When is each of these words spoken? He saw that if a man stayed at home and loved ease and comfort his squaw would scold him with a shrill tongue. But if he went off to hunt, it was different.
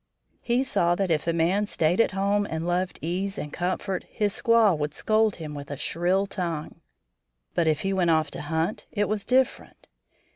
He 0.41 0.63
saw 0.63 0.95
that 0.95 1.11
if 1.11 1.27
a 1.27 1.31
man 1.31 1.67
stayed 1.67 2.01
at 2.01 2.13
home 2.13 2.47
and 2.49 2.65
loved 2.65 2.97
ease 3.03 3.37
and 3.37 3.53
comfort 3.53 4.03
his 4.05 4.33
squaw 4.33 4.75
would 4.75 4.95
scold 4.95 5.35
him 5.35 5.53
with 5.53 5.69
a 5.69 5.77
shrill 5.77 6.25
tongue. 6.25 6.81
But 7.53 7.67
if 7.67 7.81
he 7.81 7.93
went 7.93 8.09
off 8.09 8.31
to 8.31 8.41
hunt, 8.41 8.87
it 8.91 9.07
was 9.07 9.23
different. 9.23 9.89